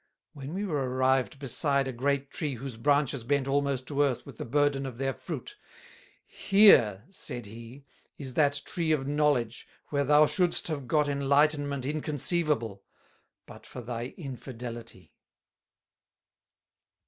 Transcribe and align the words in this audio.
When 0.33 0.55
we 0.55 0.65
were 0.65 0.89
arrived 0.89 1.37
beside 1.37 1.87
a 1.87 1.91
great 1.93 2.31
Tree 2.31 2.55
whose 2.55 2.75
branches 2.75 3.23
bent 3.23 3.47
almost 3.47 3.85
to 3.85 4.01
Earth 4.01 4.25
with 4.25 4.39
the 4.39 4.45
burden 4.45 4.87
of 4.87 4.97
their 4.97 5.13
Fruit, 5.13 5.55
"Here," 6.25 7.05
said 7.11 7.45
he, 7.45 7.85
"is 8.17 8.33
that 8.33 8.63
Tree 8.65 8.91
of 8.93 9.05
Knowledge 9.07 9.67
where 9.89 10.03
thou 10.03 10.25
shouldst 10.25 10.69
have 10.69 10.87
got 10.87 11.07
Enlightenment 11.07 11.85
inconceivable, 11.85 12.83
but 13.45 13.63
for 13.67 13.81
thy 13.81 14.15
Infidelity." 14.17 15.13